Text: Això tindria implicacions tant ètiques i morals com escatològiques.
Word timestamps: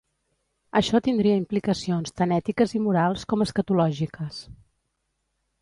Això 0.79 1.01
tindria 1.07 1.35
implicacions 1.41 2.15
tant 2.21 2.35
ètiques 2.39 2.75
i 2.79 2.83
morals 2.87 3.29
com 3.35 3.47
escatològiques. 3.49 4.45